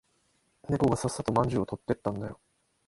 [0.67, 2.39] 猫がささっとまんじゅうを取ってったんだよ。